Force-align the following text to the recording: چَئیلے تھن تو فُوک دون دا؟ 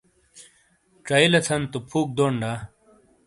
چَئیلے 1.07 1.39
تھن 1.45 1.61
تو 1.71 1.77
فُوک 1.89 2.07
دون 2.17 2.33
دا؟ 2.41 2.51